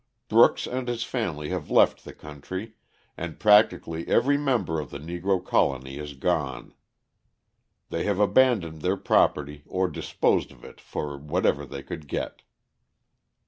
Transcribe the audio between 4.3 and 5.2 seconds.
member of the